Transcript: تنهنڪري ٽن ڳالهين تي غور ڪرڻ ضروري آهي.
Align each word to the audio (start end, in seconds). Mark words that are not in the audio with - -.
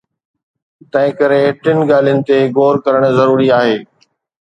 تنهنڪري 0.91 1.41
ٽن 1.63 1.77
ڳالهين 1.89 2.19
تي 2.27 2.37
غور 2.57 2.75
ڪرڻ 2.85 3.03
ضروري 3.19 3.47
آهي. 3.63 3.81